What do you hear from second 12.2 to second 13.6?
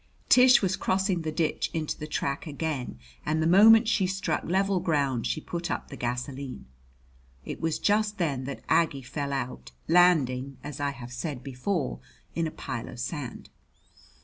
in a pile of sand.